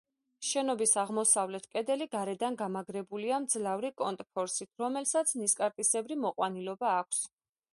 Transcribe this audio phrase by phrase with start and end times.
[0.51, 7.23] შენობის აღმოსავლეთ კედელი გარედან გამაგრებულია მძლავრი კონტრფორსით, რომელსაც ნისკარტისებრი მოყვანილობა აქვს.